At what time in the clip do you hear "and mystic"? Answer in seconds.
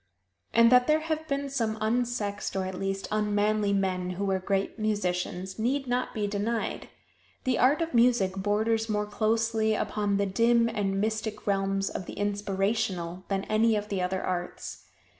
10.67-11.45